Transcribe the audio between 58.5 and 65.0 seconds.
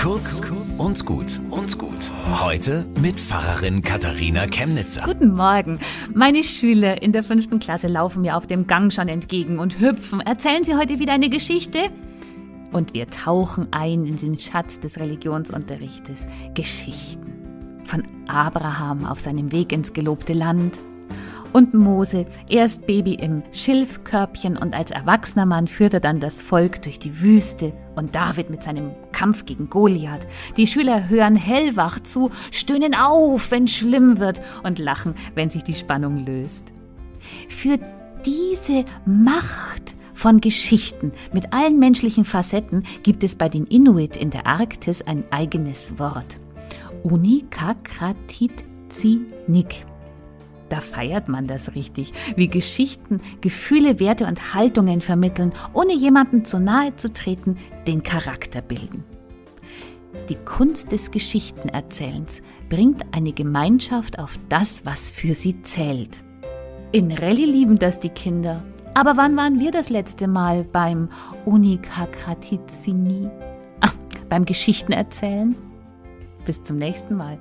bilden. Die Kunst des Geschichtenerzählens bringt eine Gemeinschaft auf das,